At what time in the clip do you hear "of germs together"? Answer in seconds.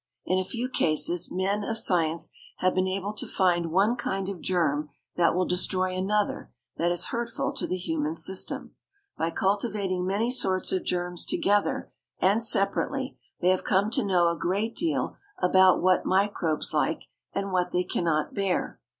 10.71-11.91